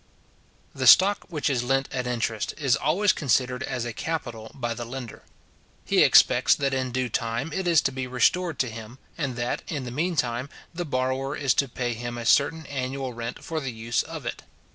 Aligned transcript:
The 0.73 0.87
stock 0.87 1.25
which 1.29 1.47
is 1.47 1.61
lent 1.61 1.87
at 1.93 2.07
interest 2.07 2.55
is 2.57 2.75
always 2.75 3.13
considered 3.13 3.61
as 3.61 3.85
a 3.85 3.93
capital 3.93 4.49
by 4.55 4.73
the 4.73 4.83
lender. 4.83 5.21
He 5.85 6.01
expects 6.01 6.55
that 6.55 6.73
in 6.73 6.91
due 6.91 7.07
time 7.07 7.53
it 7.53 7.67
is 7.67 7.81
to 7.81 7.91
be 7.91 8.07
restored 8.07 8.57
to 8.61 8.69
him, 8.71 8.97
and 9.15 9.35
that, 9.35 9.61
in 9.67 9.83
the 9.83 9.91
mean 9.91 10.15
time, 10.15 10.49
the 10.73 10.85
borrower 10.85 11.35
is 11.35 11.53
to 11.53 11.67
pay 11.69 11.93
him 11.93 12.17
a 12.17 12.25
certain 12.25 12.65
annual 12.65 13.13
rent 13.13 13.43
for 13.43 13.59
the 13.59 13.71
use 13.71 14.01
of 14.01 14.25
it. 14.25 14.41